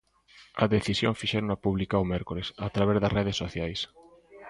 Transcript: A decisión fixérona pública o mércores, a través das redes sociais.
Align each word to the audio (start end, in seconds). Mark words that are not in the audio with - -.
A 0.63 0.65
decisión 0.75 1.17
fixérona 1.21 1.61
pública 1.65 2.03
o 2.03 2.09
mércores, 2.13 2.47
a 2.65 2.67
través 2.75 2.95
das 2.99 3.15
redes 3.17 3.39
sociais. 3.43 3.79